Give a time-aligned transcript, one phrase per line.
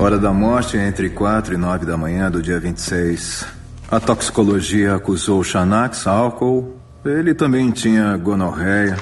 [0.00, 3.44] Hora da morte entre 4 e 9 da manhã do dia 26.
[3.90, 6.74] A toxicologia acusou Xanax, álcool.
[7.04, 8.96] Ele também tinha gonorreia.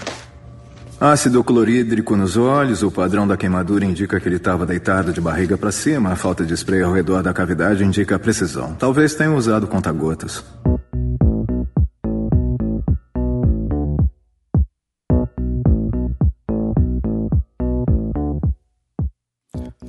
[1.01, 5.57] Ácido clorídrico nos olhos, o padrão da queimadura indica que ele estava deitado de barriga
[5.57, 8.75] para cima, a falta de spray ao redor da cavidade indica a precisão.
[8.75, 10.43] Talvez tenha usado conta-gotas.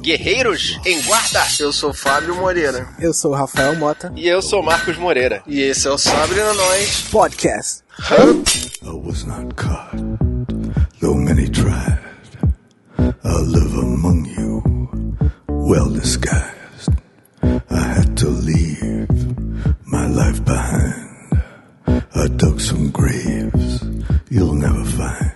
[0.09, 1.45] Guerreiros em Guarda.
[1.59, 2.87] Eu sou Fábio Moreira.
[2.99, 4.11] Eu sou Rafael Mota.
[4.15, 5.43] E eu sou Marcos Moreira.
[5.45, 7.83] E esse é o Sabre na Nós Podcast.
[8.09, 9.95] I was not caught,
[10.99, 11.99] though many tried.
[12.97, 14.63] I live among you,
[15.47, 16.89] well disguised.
[17.43, 19.07] I had to leave
[19.85, 20.98] my life behind.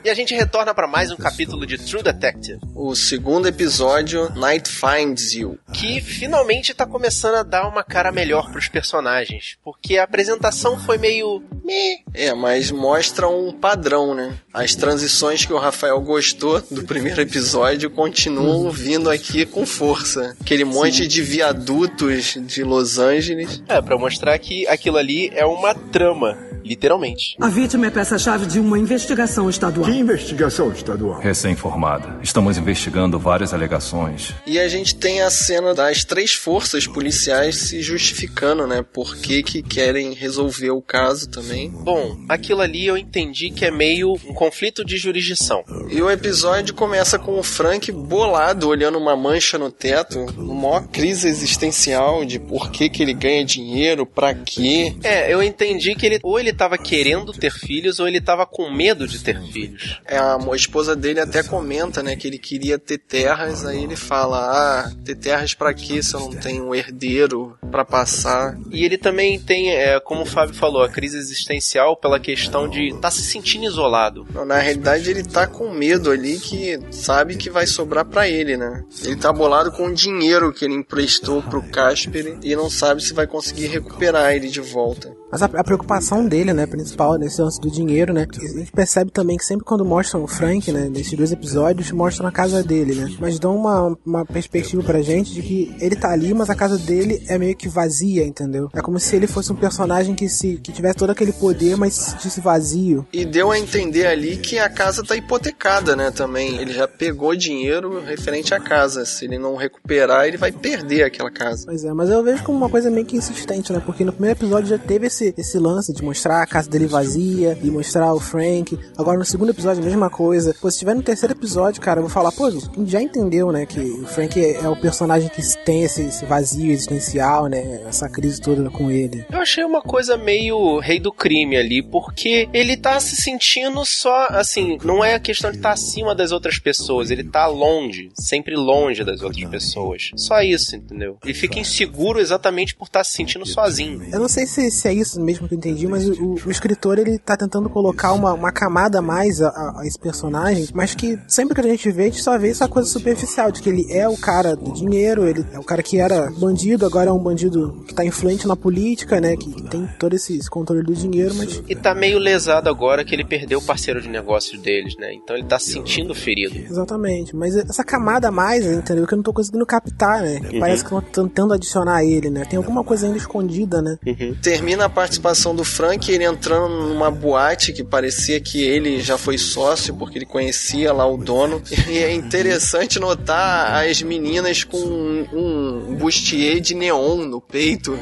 [0.03, 4.69] E a gente retorna para mais um capítulo de True Detective, O segundo episódio, Night
[4.69, 5.57] Finds You.
[5.71, 10.97] que finalmente tá começando a dar uma cara melhor pros personagens, porque a apresentação foi
[10.97, 11.97] meio meh.
[12.13, 14.33] É, mas mostra um padrão, né?
[14.53, 20.35] As transições que o Rafael gostou do primeiro episódio continuam vindo aqui com força.
[20.41, 23.63] Aquele monte de viadutos de Los Angeles.
[23.67, 27.35] É, pra mostrar que aquilo ali é uma trama, literalmente.
[27.39, 29.89] A vítima é peça-chave de uma investigação estadual.
[29.89, 31.19] Que investigação estadual?
[31.19, 32.19] Recém-formada.
[32.21, 34.33] Estamos investigando várias alegações.
[34.45, 38.83] E a gente tem a cena das três forças policiais se justificando, né?
[38.83, 41.69] Por que, que querem resolver o caso também.
[41.69, 45.63] Bom, aquilo ali eu entendi que é meio um conflito de jurisdição.
[45.89, 51.27] E o episódio começa com o Frank bolado, olhando uma mancha no teto, uma crise
[51.27, 54.95] existencial de por que, que ele ganha dinheiro, pra quê.
[55.03, 58.69] É, eu entendi que ele ou ele tava querendo ter filhos ou ele tava com
[58.69, 60.01] medo de ter filhos.
[60.05, 63.95] É, A, a esposa dele até comenta, né, que ele queria ter terras, aí ele
[63.95, 68.57] fala, ah, ter terras pra quê se eu não tenho um herdeiro pra passar?
[68.71, 72.87] E ele também tem, é, como o Fábio falou, a crise existencial pela questão de
[72.87, 74.25] estar tá se sentindo isolado.
[74.33, 78.57] Não, na realidade ele tá com medo ali que sabe que vai sobrar pra ele,
[78.57, 78.83] né?
[79.03, 83.13] Ele tá bolado com o dinheiro que ele emprestou pro Casper e não sabe se
[83.13, 85.12] vai conseguir recuperar ele de volta.
[85.33, 88.27] Mas a, a preocupação dele, né, principal nesse lance do dinheiro, né?
[88.31, 92.27] A gente percebe também que sempre quando mostram o Frank, né, nesses dois episódios, mostram
[92.27, 93.11] a casa dele, né?
[93.19, 96.77] Mas dão uma, uma perspectiva pra gente de que ele tá ali, mas a casa
[96.77, 98.69] dele é meio que vazia, entendeu?
[98.75, 101.95] É como se ele fosse um personagem que se que tivesse todo aquele poder, mas
[101.95, 103.03] se sentisse vazio.
[103.11, 106.57] E deu a entender ali que a casa tá hipotecada, né, também.
[106.57, 109.03] Ele já pegou dinheiro referente à casa.
[109.03, 111.65] Se ele não recuperar, ele vai perder aquela casa.
[111.65, 113.81] Pois é, mas eu vejo como uma coisa meio que insistente, né?
[113.83, 117.57] Porque no primeiro episódio já teve esse, esse lance de mostrar a casa dele vazia
[117.61, 118.77] e mostrar o Frank.
[118.97, 120.55] Agora no segundo episódio, a mesma coisa.
[120.59, 122.49] Pô, se tiver no terceiro episódio, cara, eu vou falar, pô,
[122.85, 123.65] já entendeu, né?
[123.65, 127.81] Que o Frank é, é o personagem que tem esse, esse vazio existencial, né?
[127.87, 129.25] Essa crise toda com ele.
[129.31, 134.27] Eu achei uma coisa meio rei do crime ali, porque ele tá se sentindo só,
[134.29, 138.55] assim, não é a questão de estar acima das outras pessoas, ele tá longe, sempre
[138.55, 140.11] longe das outras pessoas.
[140.15, 141.17] Só isso, entendeu?
[141.23, 144.03] Ele fica inseguro exatamente por estar se sentindo sozinho.
[144.11, 146.97] Eu não sei se, se é isso mesmo que eu entendi, mas o, o escritor
[146.99, 150.93] ele tá tentando colocar uma, uma camada a mais a, a- a esse personagem, mas
[150.95, 153.69] que sempre que a gente vê, a gente só vê essa coisa superficial, de que
[153.69, 157.13] ele é o cara do dinheiro, ele é o cara que era bandido, agora é
[157.13, 159.35] um bandido que tá influente na política, né?
[159.35, 163.03] Que, que tem todo esse, esse controle do dinheiro, mas E tá meio lesado agora
[163.03, 165.13] que ele perdeu o parceiro de negócios deles, né?
[165.13, 166.55] Então ele tá se sentindo ferido.
[166.57, 169.05] Exatamente, mas essa camada a mais, entendeu?
[169.07, 170.39] Que eu não tô conseguindo captar, né?
[170.59, 172.45] Parece que estão tentando adicionar ele, né?
[172.45, 173.97] Tem alguma coisa ainda escondida, né?
[174.41, 179.37] Termina a participação do Frank, ele entrando numa boate que parecia que ele já foi
[179.37, 181.61] sócio, porque ele conhecia lá o dono.
[181.89, 187.99] E é interessante notar as meninas com um, um bustier de neon no peito,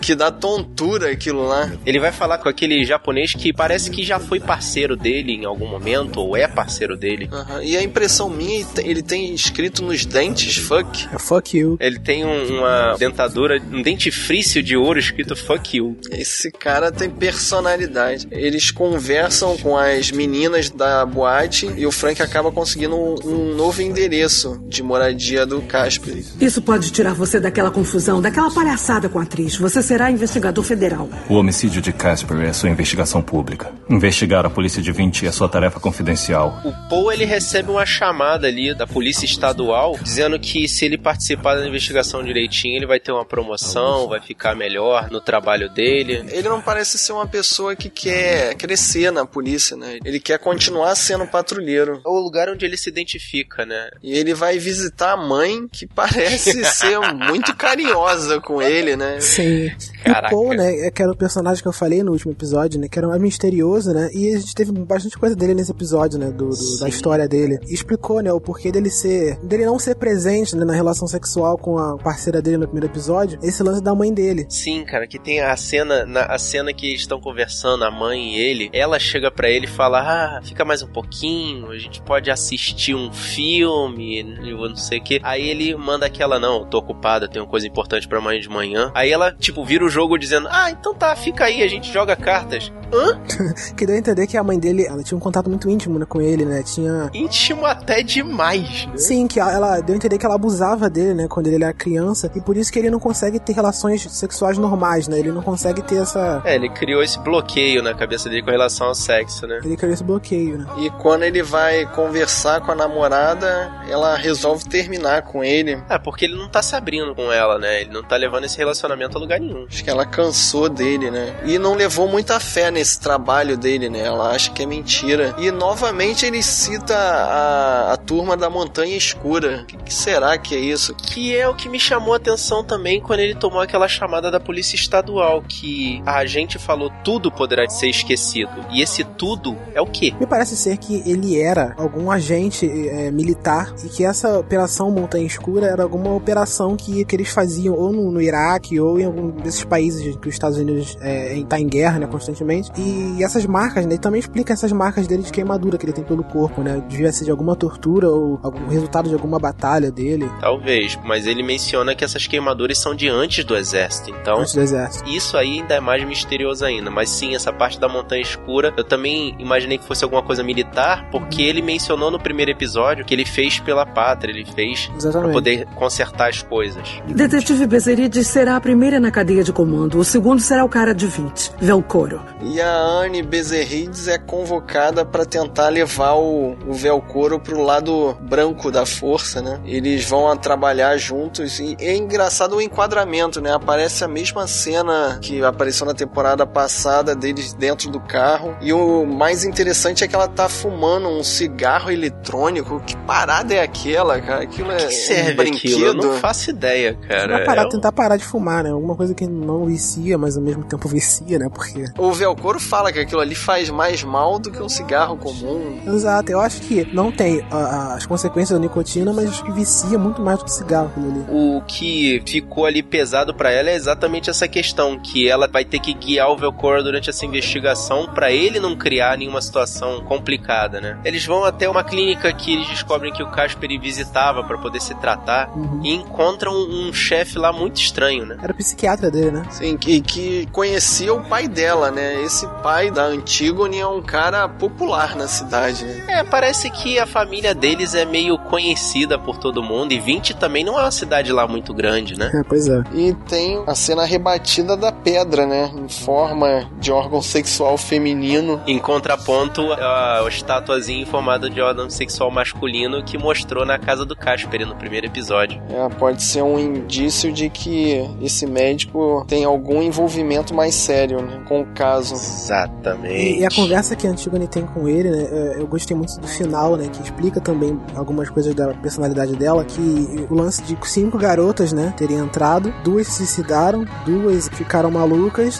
[0.00, 1.68] que dá tontura aquilo lá.
[1.84, 5.66] Ele vai falar com aquele japonês que parece que já foi parceiro dele em algum
[5.66, 7.28] momento, ou é parceiro dele.
[7.32, 7.60] Aham.
[7.64, 11.08] E a impressão minha, ele tem escrito nos dentes, fuck.
[11.12, 11.76] É fuck you.
[11.80, 15.96] Ele tem um- uma dentadura, um dentifrício de ouro escrito fuck you.
[16.10, 18.26] Esse cara tem personalidade.
[18.30, 23.82] Eles conversam com as meninas da boate e o Frank acaba conseguindo um, um novo
[23.82, 26.22] endereço de moradia do Casper.
[26.40, 29.56] Isso pode tirar você daquela confusão, daquela palhaçada com a atriz.
[29.56, 31.08] você será investigador federal.
[31.28, 33.72] O homicídio de Casper é sua investigação pública.
[33.88, 36.60] Investigar a polícia de 20 é sua tarefa confidencial.
[36.64, 41.56] O Paul ele recebe uma chamada ali da polícia estadual dizendo que se ele participar
[41.56, 45.99] da investigação direitinho, ele vai ter uma promoção, vai ficar melhor no trabalho dele.
[46.00, 49.98] Ele não parece ser uma pessoa que quer crescer na polícia, né?
[50.04, 52.00] Ele quer continuar sendo patrulheiro.
[52.04, 53.90] É o lugar onde ele se identifica, né?
[54.02, 59.20] E ele vai visitar a mãe, que parece ser muito carinhosa com ele, né?
[59.20, 59.70] Sim.
[60.04, 60.34] Caraca.
[60.34, 62.88] O Paul, né, é que era o personagem que eu falei no último episódio, né,
[62.88, 66.30] que era mais misterioso, né, e a gente teve bastante coisa dele nesse episódio, né,
[66.30, 67.58] do, do- da história dele.
[67.68, 71.58] E explicou, né, o porquê dele ser, dele não ser presente, né, na relação sexual
[71.58, 74.46] com a parceira dele no primeiro episódio, esse lance da mãe dele.
[74.48, 78.40] Sim, cara, que tem a cena, na, a cena que estão conversando, a mãe e
[78.40, 82.30] ele, ela chega pra ele e fala: Ah, fica mais um pouquinho, a gente pode
[82.30, 85.20] assistir um filme, eu não sei o que.
[85.22, 88.90] Aí ele manda aquela, não, tô ocupada, tenho coisa importante pra amanhã de manhã.
[88.94, 92.16] Aí ela, tipo, vira o jogo dizendo: Ah, então tá, fica aí, a gente joga
[92.16, 92.72] cartas.
[92.92, 93.20] Hã?
[93.76, 96.04] Que deu a entender que a mãe dele, ela tinha um contato muito íntimo, né,
[96.04, 97.10] com ele, né, tinha...
[97.14, 98.96] Íntimo até demais, né?
[98.96, 102.30] Sim, que ela deu a entender que ela abusava dele, né, quando ele era criança,
[102.34, 105.79] e por isso que ele não consegue ter relações sexuais normais, né, ele não consegue
[105.82, 106.42] ter essa...
[106.44, 109.60] É, ele criou esse bloqueio na cabeça dele com relação ao sexo, né?
[109.64, 110.66] Ele criou esse bloqueio, né.
[110.78, 115.82] E quando ele vai conversar com a namorada, ela resolve terminar com ele.
[115.88, 117.82] Ah, porque ele não tá se abrindo com ela, né?
[117.82, 119.66] Ele não tá levando esse relacionamento a lugar nenhum.
[119.68, 121.34] Acho que ela cansou dele, né?
[121.44, 124.00] E não levou muita fé nesse trabalho dele, né?
[124.00, 125.34] Ela acha que é mentira.
[125.38, 129.62] E novamente ele cita a, a turma da Montanha Escura.
[129.62, 130.94] O que, que será que é isso?
[130.94, 134.40] Que é o que me chamou a atenção também quando ele tomou aquela chamada da
[134.40, 135.69] polícia estadual, que
[136.06, 138.50] a gente falou tudo poderá ser esquecido.
[138.70, 140.12] E esse tudo é o quê?
[140.18, 145.26] Me parece ser que ele era algum agente é, militar e que essa operação Montanha
[145.26, 149.30] Escura era alguma operação que, que eles faziam ou no, no Iraque ou em algum
[149.30, 152.70] desses países que os Estados Unidos é, está em guerra, né, constantemente.
[152.76, 156.04] E essas marcas, né, ele também explica essas marcas dele de queimadura que ele tem
[156.04, 160.30] pelo corpo, né, devia ser de alguma tortura ou algum resultado de alguma batalha dele
[160.40, 164.60] Talvez, mas ele menciona que essas queimaduras são de antes do exército, então antes do
[164.60, 165.08] exército.
[165.08, 166.90] isso aí ainda é mais misterioso ainda.
[166.90, 171.08] Mas sim, essa parte da montanha escura, eu também imaginei que fosse alguma coisa militar,
[171.10, 175.32] porque ele mencionou no primeiro episódio que ele fez pela pátria, ele fez pra Exatamente.
[175.32, 177.00] poder consertar as coisas.
[177.06, 179.98] Detetive Bezerides será a primeira na cadeia de comando.
[179.98, 182.20] O segundo será o cara de 20, Velcoro.
[182.42, 188.70] E a Anne Bezerrides é convocada para tentar levar o, o Velcoro pro lado branco
[188.70, 189.60] da força, né?
[189.64, 193.52] Eles vão a trabalhar juntos e é engraçado o enquadramento, né?
[193.52, 198.56] Aparece a mesma cena que apareceu na temporada passada deles dentro do carro.
[198.60, 202.80] E o mais interessante é que ela tá fumando um cigarro eletrônico.
[202.86, 204.42] Que parada é aquela, cara?
[204.42, 205.72] Aquilo é que serve um brinquedo.
[205.74, 205.86] aquilo?
[205.86, 207.36] Eu não faço ideia, cara.
[207.38, 208.70] Vai parar, É um- tentar parar de fumar, né?
[208.70, 211.48] Alguma coisa que não vicia, mas ao mesmo tempo vicia, né?
[211.52, 215.80] Porque O Velcoro fala que aquilo ali faz mais mal do que um cigarro comum.
[215.86, 220.20] Exato, eu acho que não tem as consequências da nicotina, mas acho que vicia muito
[220.22, 221.24] mais do que cigarro aquilo ali.
[221.30, 225.78] O que ficou ali pesado pra ela é exatamente essa questão, que ela vai ter
[225.78, 230.98] que guiar o Velcor durante essa investigação pra ele não criar nenhuma situação complicada, né?
[231.04, 234.94] Eles vão até uma clínica que eles descobrem que o Casper visitava pra poder se
[234.96, 235.80] tratar Uhum.
[235.84, 238.36] e encontram um chefe lá muito estranho, né?
[238.42, 239.42] Era o psiquiatra dele, né?
[239.50, 242.22] Sim, que, que conhecia o pai dela, né?
[242.22, 246.04] Esse pai da Antígone é um cara popular na cidade, né?
[246.08, 250.64] É, parece que a família deles é meio conhecida por todo mundo e 20 também
[250.64, 252.30] não é uma cidade lá muito grande, né?
[252.34, 252.82] É, pois é.
[252.92, 255.72] E tem a cena rebatida da pedra, né?
[255.76, 258.60] Em forma de órgão sexual feminino.
[258.66, 264.16] Em contraponto, a, estatuazinha em formato de órgão sexual masculino que mostrou na casa do
[264.16, 265.60] Casper no primeiro episódio.
[265.70, 271.42] É, pode ser um indício de que esse médico tem algum envolvimento mais sério né,
[271.48, 272.14] com o caso.
[272.14, 273.14] Exatamente.
[273.14, 275.28] E, e a conversa que a Antigone tem com ele, né?
[275.30, 276.88] é, Eu gostei muito do final, né?
[276.92, 279.64] Que explica também algumas coisas da personalidade dela.
[279.64, 281.92] Que o lance de cinco garotas, né?
[281.96, 285.09] Terem entrado, duas se suicidaram, duas ficaram malucas,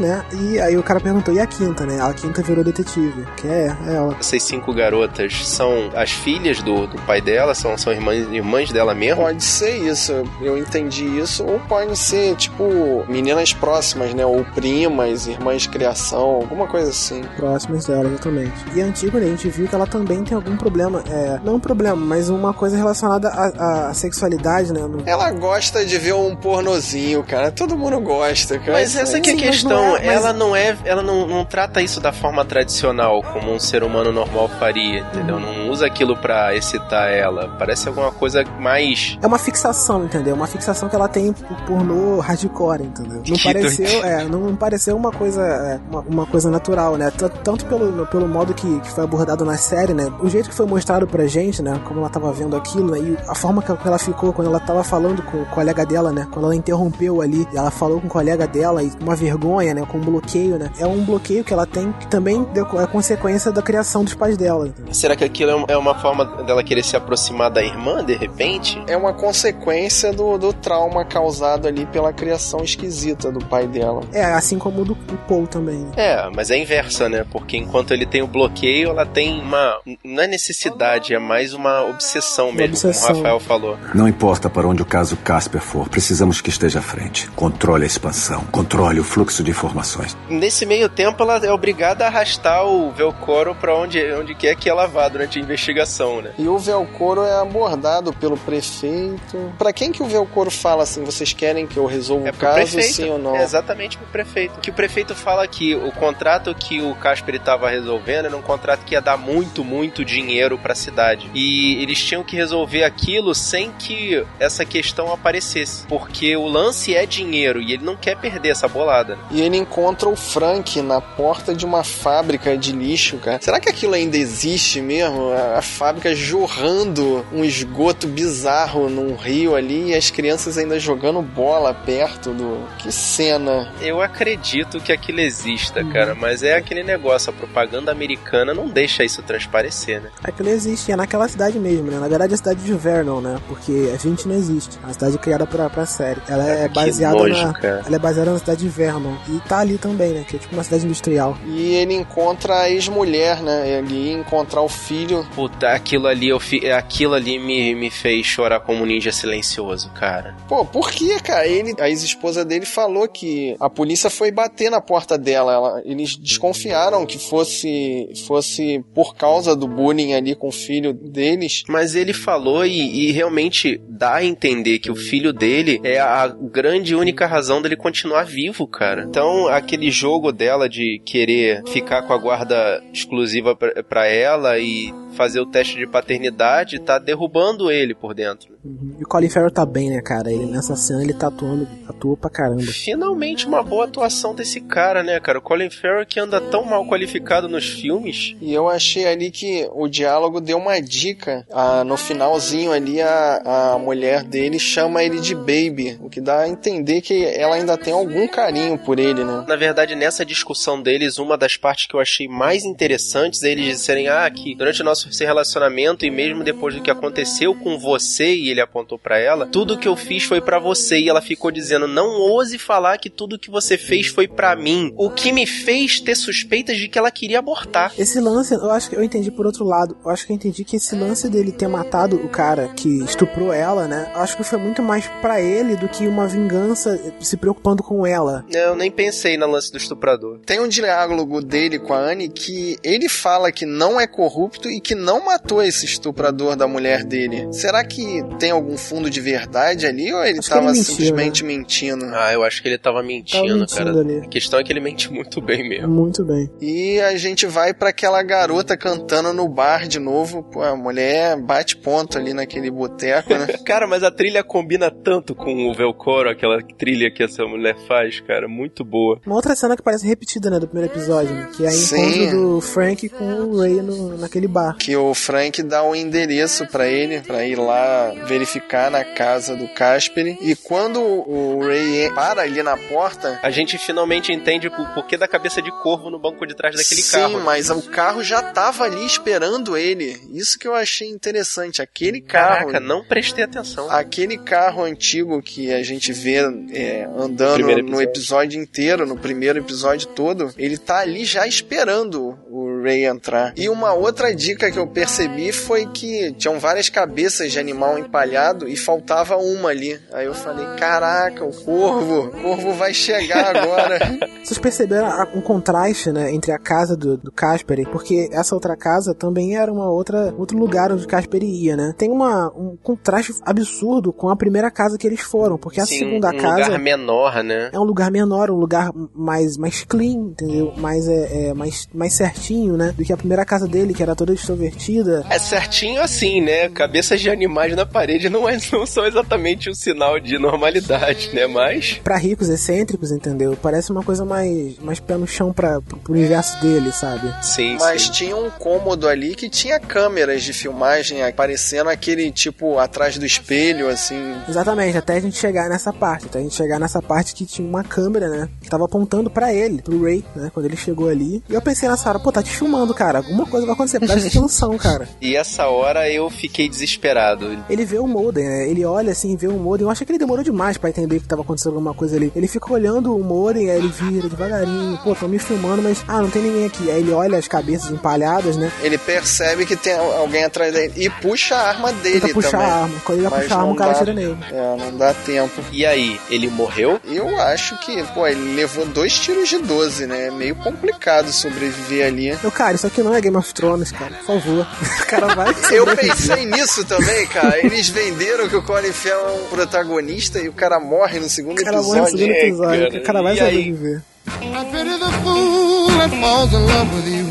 [0.01, 0.25] né?
[0.33, 2.01] E aí o cara perguntou, e a quinta, né?
[2.01, 3.27] A quinta virou detetive.
[3.37, 4.17] Que é, é ela.
[4.19, 8.95] Essas cinco garotas são as filhas do, do pai dela, são, são irmãs, irmãs dela
[8.95, 9.23] mesmo.
[9.23, 11.45] Pode ser isso, eu entendi isso.
[11.45, 14.25] Ou pode ser, tipo, meninas próximas, né?
[14.25, 17.23] Ou primas, irmãs de criação, alguma coisa assim.
[17.37, 18.53] Próximas dela, exatamente.
[18.75, 21.03] E a Antígone, a gente viu que ela também tem algum problema.
[21.11, 24.81] É, não um problema, mas uma coisa relacionada à, à sexualidade, né?
[24.81, 27.51] No- Ela gosta de ver um pornozinho, cara.
[27.51, 28.73] Todo mundo gosta, cara.
[28.73, 31.81] Mas essa que é questão, não é- mas- ela não é, ela não, não trata
[31.83, 35.39] isso da forma tradicional, como um ser humano normal faria, entendeu?
[35.41, 37.49] Não usa aquilo pra excitar ela.
[37.59, 39.19] Parece alguma coisa mais.
[39.23, 40.35] É uma fixação, entendeu?
[40.35, 43.23] Uma fixação que ela tem por pornô hardcore, entendeu?
[43.27, 47.11] Não Que pareceu, é, não, pareceu uma coisa, é, uma, uma coisa natural, né?
[47.11, 50.13] T- Tanto pelo, pelo modo que, que foi abordado na série, né?
[50.21, 51.81] O jeito que foi mostrado pra gente, né?
[51.87, 52.99] Como ela tava vendo aquilo, né?
[52.99, 56.27] E a forma que ela ficou quando ela tava falando com o colega dela, né?
[56.31, 59.83] Quando ela interrompeu ali, e ela falou com o colega dela e uma vergonha, né?
[59.87, 60.71] Com um bloqueio, né?
[60.79, 64.37] É um bloqueio que ela tem que também deu- é consequência da criação dos pais
[64.37, 64.69] dela.
[64.69, 64.93] entendeu?
[64.95, 68.15] Será que aquilo é um- é uma forma dela querer se aproximar da irmã, de
[68.15, 68.83] repente?
[68.87, 74.03] É uma consequência do, do trauma causado ali pela criação esquisita do pai dela.
[74.13, 75.87] É, assim como o do, do Paul também.
[75.97, 77.25] É, mas é inversa, né?
[77.31, 79.79] Porque enquanto ele tem o bloqueio, ela tem uma.
[80.05, 83.09] Não é necessidade, é mais uma obsessão mesmo, obsessão.
[83.09, 83.79] como o Rafael falou.
[83.95, 87.29] Não importa para onde o caso Casper for, precisamos que esteja à frente.
[87.31, 90.17] Controle a expansão, controle o fluxo de informações.
[90.29, 94.69] Nesse meio tempo, ela é obrigada a arrastar o Velcoro pra onde, onde quer que
[94.69, 96.31] ela vá durante a investigação, né?
[96.39, 99.53] E o Velcoro é abordado pelo prefeito.
[99.59, 102.57] Pra quem que o Velcoro fala assim, vocês querem que eu resolva É o caso,
[102.73, 102.95] prefeito.
[102.95, 103.37] sim ou não?
[103.37, 104.61] É exatamente pro prefeito.
[104.61, 108.85] Que o prefeito fala que o contrato que o Casper estava resolvendo era um contrato
[108.85, 111.31] que ia dar muito, muito dinheiro pra cidade.
[111.35, 115.87] E eles tinham que resolver aquilo sem que essa questão aparecesse.
[115.87, 119.17] Porque o lance é dinheiro e ele não quer perder essa bolada.
[119.17, 119.23] né?
[119.31, 123.39] E ele encontra o Frank na porta de uma fábrica de lixo, cara.
[123.41, 125.31] Será que aquilo ainda existe mesmo?
[125.41, 131.23] A, a fábrica jorrando um esgoto bizarro num rio ali e as crianças ainda jogando
[131.23, 132.61] bola perto do.
[132.79, 133.73] Que cena.
[133.81, 139.05] Eu acredito que aquilo exista, cara, mas é aquele negócio, a propaganda americana não deixa
[139.05, 140.11] isso transparecer, né?
[140.23, 141.99] Aquilo existe, é naquela cidade mesmo, né?
[141.99, 143.39] Na verdade, é a cidade de Vernon, né?
[143.49, 144.79] Porque a gente não existe.
[144.83, 146.21] É uma cidade criada pra, pra série.
[146.29, 147.53] Ela é Que baseada nojo, na.
[147.53, 147.83] cara.
[147.87, 149.15] Ela é baseada na cidade de Vernon.
[149.29, 150.25] E tá ali também, né?
[150.27, 151.37] Que é tipo uma cidade industrial.
[151.47, 153.69] E ele encontra a ex-mulher, né?
[153.69, 155.20] Ele ia encontrar o filho.
[155.35, 156.71] Puta, aquilo ali, eu fi...
[156.71, 160.37] aquilo ali me, me fez chorar como um ninja silencioso, cara.
[160.49, 161.47] Pô, por que, cara?
[161.47, 165.53] Ele, a ex-esposa dele falou que a polícia foi bater na porta dela.
[165.53, 171.63] Ela- eles desconfiaram que fosse, fosse por causa do bullying ali com o filho deles.
[171.69, 176.27] Mas ele falou e, e realmente dá a entender que o filho dele é a
[176.29, 179.05] grande e única razão dele continuar vivo, cara.
[179.09, 183.57] Então, aquele jogo dela de querer ficar com a guarda exclusiva
[183.89, 188.57] pra ela e fazer o teste de paternidade tá derrubando ele por dentro.
[188.65, 188.97] Uhum.
[188.99, 190.31] E o Colin Farrell tá bem, né, cara?
[190.31, 192.63] Ele nessa cena ele tá atuando, atua pra caramba.
[192.63, 195.39] Finalmente uma boa atuação desse cara, né, cara?
[195.39, 198.37] O Colin Farrell que anda tão mal qualificado nos filmes.
[198.41, 201.47] E eu achei ali que o diálogo deu uma dica.
[201.51, 205.99] Ah, no finalzinho ali, a, a mulher dele chama ele de baby.
[206.01, 209.45] O que dá a entender que ela ainda tem algum carinho por ele, né?
[209.49, 213.67] Na verdade, nessa discussão deles, uma das partes que eu achei mais interessantes é eles
[213.67, 218.35] disserem, ah, que durante o nosso relacionamento e mesmo depois do que aconteceu com você,
[218.35, 220.99] e ele apontou pra ela, tudo que eu fiz foi pra você.
[220.99, 224.93] E ela ficou dizendo, não ouse falar que tudo que você fez foi pra mim.
[224.97, 227.93] O que me fez ter suspeitas de que ela queria abortar.
[227.99, 229.97] Esse lance, eu acho que eu entendi por outro lado.
[230.05, 233.53] Eu acho que eu entendi que esse lance dele ter matado o cara que estuprou
[233.53, 234.11] ela, né?
[234.15, 238.07] Eu acho que foi muito mais pra ele do que uma vingança se preocupando com
[238.07, 238.45] ela.
[238.51, 240.41] Eu nem pensei na lance do estuprador.
[240.41, 244.81] Tem um diálogo dele com a Anne que ele fala que não é corrupto e
[244.81, 247.53] que não matou esse estuprador da mulher dele.
[247.53, 251.45] Será que tem algum fundo de verdade ali ou ele Acho tava ele mentiu, simplesmente
[251.45, 252.05] mentindo?
[252.15, 254.01] Ah, eu acho que ele tava mentindo, Tava mentindo cara.
[254.01, 254.19] ali.
[254.25, 255.89] A questão é que ele mente muito bem mesmo.
[255.89, 256.51] Muito bem.
[256.61, 260.43] E a gente vai pra aquela garota cantando no bar de novo.
[260.43, 263.47] Pô, a mulher bate ponto ali naquele boteco, né?
[263.65, 268.21] Cara, mas a trilha combina tanto com o Velcoro, aquela trilha que essa mulher faz,
[268.21, 269.21] cara, muito boa.
[269.27, 272.23] Uma outra cena que parece repetida, né, do primeiro episódio, né, que é o Sim.
[272.25, 274.77] encontro do Frank com o Ray no, naquele bar.
[274.79, 279.67] que o Frank dá o endereço pra ele, pra ir lá verificar na casa do
[279.75, 280.39] Casper.
[280.41, 285.27] E quando o Ray para ali na porta, A gente finalmente entende o porquê da
[285.27, 287.41] cabeça de corvo no banco de trás daquele sim, carro.
[287.41, 290.21] mas o carro já tava ali esperando ele.
[290.33, 291.83] Isso que eu achei interessante.
[291.83, 292.67] Aquele carro.
[292.67, 293.91] Caraca, não prestei atenção.
[293.91, 296.39] Aquele carro antigo que a gente vê
[296.73, 298.11] é, andando Primeiro no episódio.
[298.11, 303.53] episódio inteiro, no primeiro episódio todo, ele tá ali já esperando o Ray entrar.
[303.57, 308.69] E uma outra dica que eu percebi foi que tinham várias cabeças de animal empalhado
[308.69, 309.99] e faltava uma ali.
[310.13, 313.99] Aí eu falei: caraca, o corvo, o corvo vai chegar agora.
[314.43, 319.15] Vocês perceberam um contraste, né, entre a casa do, do Casper, porque essa outra casa
[319.15, 321.95] também era uma outra outro lugar onde o Casper ia, né?
[321.97, 325.99] Tem uma, um contraste absurdo com a primeira casa que eles foram, porque a Sim,
[325.99, 327.71] segunda um casa lugar menor, né?
[327.73, 330.73] é um lugar menor, um lugar mais mais clean, entendeu?
[330.77, 332.95] Mais é, é, mais mais certinho, certinho, né?
[332.97, 335.25] Do que a primeira casa dele, que era toda extrovertida.
[335.29, 336.69] É certinho assim, né?
[336.69, 341.47] Cabeças de animais na parede não, é, não são exatamente um sinal de normalidade, né?
[341.47, 342.01] Mas.
[342.03, 343.57] Pra ricos excêntricos, entendeu?
[343.61, 347.33] Parece uma coisa mais, mais pé no chão pra, pro, pro universo dele, sabe?
[347.43, 348.13] Sim, Mas sim.
[348.13, 353.89] tinha um cômodo ali que tinha câmeras de filmagem aparecendo aquele tipo atrás do espelho,
[353.89, 354.35] assim.
[354.49, 357.67] Exatamente, até a gente chegar nessa parte, até a gente chegar nessa parte que tinha
[357.67, 358.49] uma câmera, né?
[358.61, 360.51] Que tava apontando pra ele, pro Ray, né?
[360.53, 361.43] Quando ele chegou ali.
[361.49, 363.19] E eu pensei nessa hora, pô, tá te filmando, cara.
[363.19, 365.09] Alguma coisa vai acontecer, presta atenção, cara.
[365.21, 367.59] E essa hora eu fiquei desesperado.
[367.69, 368.69] Ele vê o modem, né?
[368.69, 369.85] Ele olha assim, vê o modem.
[369.87, 372.33] Eu achei que ele demorou demais pra entender que tava acontecendo alguma coisa ali.
[372.37, 374.99] Ele fica olhando o modem, aí ele vira devagarinho.
[375.03, 376.05] Pô, tão me filmando, mas.
[376.07, 376.91] Ah, não tem ninguém aqui.
[376.91, 378.71] Aí ele olha as cabeças empalhadas, né?
[378.83, 382.67] Ele percebe que tem alguém atrás dele e puxa a arma dele Tenta puxar também.
[382.67, 382.95] a arma.
[383.05, 384.37] Quando ele vai Mas puxar a arma, o cara dá- tira nele.
[384.53, 385.63] É, não dá tempo.
[385.73, 387.01] E aí, ele morreu?
[387.05, 390.27] Eu acho que, pô, ele levou dois tiros de 12, né?
[390.27, 392.29] É meio complicado sobreviver ali.
[392.43, 394.15] Eu, cara, isso aqui não é Game of Thrones, cara.
[394.25, 394.67] Por favor.
[395.03, 395.55] O cara vai.
[395.73, 397.59] Eu pensei nisso também, cara.
[397.65, 401.59] Eles venderam que o Colin Farrell é um protagonista e o cara morre no segundo
[401.61, 402.19] O cara morre no episódio.
[402.19, 402.89] segundo É, episódio.
[402.91, 403.01] cara.
[403.01, 404.03] O cara vai sobreviver.
[404.29, 407.27] I pity the fool that falls in love with you.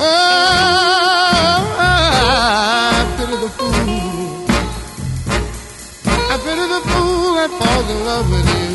[0.00, 3.72] Oh, I pity the fool.
[6.30, 8.67] I pity the fool that falls in love with you.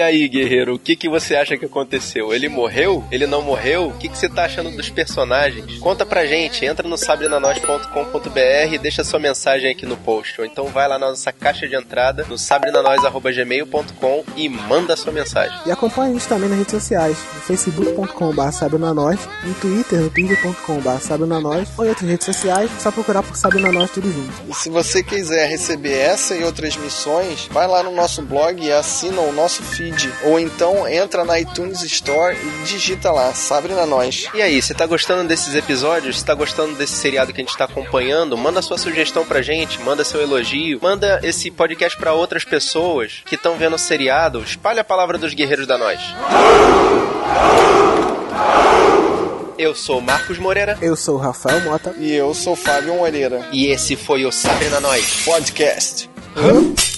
[0.00, 2.32] E aí, guerreiro, o que, que você acha que aconteceu?
[2.32, 3.04] Ele morreu?
[3.12, 3.88] Ele não morreu?
[3.88, 5.76] O que, que você tá achando dos personagens?
[5.78, 10.40] Conta pra gente, entra no sabrenanois.com.br e deixa sua mensagem aqui no post.
[10.40, 15.54] Ou então vai lá na nossa caixa de entrada, no sabrenanois.gmail.com e manda sua mensagem.
[15.66, 21.68] E acompanha a gente também nas redes sociais, no facebook.com.br sabrenanois, no twitter, no twitter.com.br
[21.76, 24.32] ou em outras redes sociais, só procurar por Sabrenanois tudo junto.
[24.48, 28.72] E se você quiser receber essa e outras missões, vai lá no nosso blog e
[28.72, 29.89] assina o nosso feed.
[30.24, 34.26] Ou então entra na iTunes Store e digita lá, Sabrina Nós.
[34.34, 36.18] E aí, você tá gostando desses episódios?
[36.18, 38.36] Você tá gostando desse seriado que a gente tá acompanhando?
[38.36, 43.34] Manda sua sugestão pra gente, manda seu elogio, manda esse podcast pra outras pessoas que
[43.34, 44.42] estão vendo o seriado.
[44.42, 46.00] Espalha a palavra dos guerreiros da nós.
[49.58, 51.94] Eu sou o Marcos Moreira Eu sou o Rafael Mota.
[51.98, 53.46] E eu sou Fábio Moreira.
[53.52, 55.22] e esse foi o Sabrina Nós.
[55.24, 56.08] Podcast.
[56.36, 56.89] Hã?